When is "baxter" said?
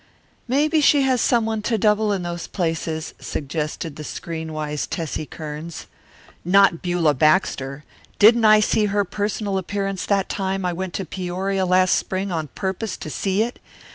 7.13-7.83